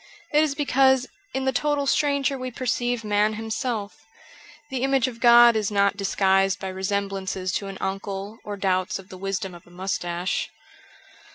[0.33, 3.99] It is because in the total stranger we perceive man himself;
[4.71, 9.09] the image of God is not disguised by resemblances to an uncle or doubts of
[9.09, 10.49] the wisdom of a moustache.